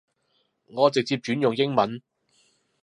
[0.65, 2.01] 我直接轉用英文